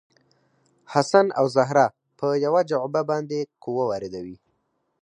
[0.93, 1.85] حسن او زهره
[2.19, 4.37] په یوه جعبه باندې قوه واردوي.